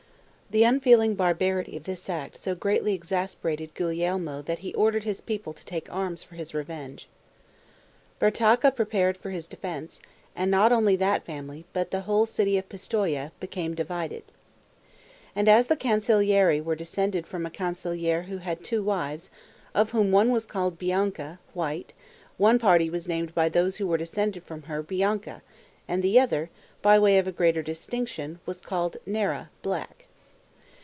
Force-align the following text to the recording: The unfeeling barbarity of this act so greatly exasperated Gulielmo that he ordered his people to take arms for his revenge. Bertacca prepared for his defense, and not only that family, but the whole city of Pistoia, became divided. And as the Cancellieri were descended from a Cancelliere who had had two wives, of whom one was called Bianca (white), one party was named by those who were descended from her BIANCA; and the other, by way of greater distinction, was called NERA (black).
The 0.59 0.63
unfeeling 0.65 1.15
barbarity 1.15 1.77
of 1.77 1.85
this 1.85 2.09
act 2.09 2.35
so 2.35 2.55
greatly 2.55 2.93
exasperated 2.93 3.73
Gulielmo 3.73 4.41
that 4.43 4.59
he 4.59 4.73
ordered 4.73 5.05
his 5.05 5.21
people 5.21 5.53
to 5.53 5.63
take 5.63 5.89
arms 5.89 6.23
for 6.23 6.35
his 6.35 6.53
revenge. 6.53 7.07
Bertacca 8.19 8.71
prepared 8.75 9.15
for 9.15 9.29
his 9.29 9.47
defense, 9.47 10.01
and 10.35 10.51
not 10.51 10.73
only 10.73 10.97
that 10.97 11.23
family, 11.25 11.63
but 11.71 11.91
the 11.91 12.01
whole 12.01 12.25
city 12.25 12.57
of 12.57 12.67
Pistoia, 12.67 13.31
became 13.39 13.73
divided. 13.75 14.23
And 15.37 15.47
as 15.47 15.67
the 15.67 15.77
Cancellieri 15.77 16.59
were 16.59 16.75
descended 16.75 17.25
from 17.27 17.45
a 17.45 17.49
Cancelliere 17.49 18.23
who 18.23 18.39
had 18.39 18.57
had 18.57 18.63
two 18.65 18.83
wives, 18.83 19.29
of 19.73 19.91
whom 19.91 20.11
one 20.11 20.31
was 20.31 20.45
called 20.45 20.77
Bianca 20.77 21.39
(white), 21.53 21.93
one 22.35 22.59
party 22.59 22.89
was 22.89 23.07
named 23.07 23.33
by 23.33 23.47
those 23.47 23.77
who 23.77 23.87
were 23.87 23.95
descended 23.95 24.43
from 24.43 24.63
her 24.63 24.83
BIANCA; 24.83 25.43
and 25.87 26.03
the 26.03 26.19
other, 26.19 26.49
by 26.81 26.99
way 26.99 27.17
of 27.17 27.35
greater 27.37 27.61
distinction, 27.61 28.41
was 28.45 28.59
called 28.59 28.97
NERA 29.05 29.49
(black). 29.61 30.07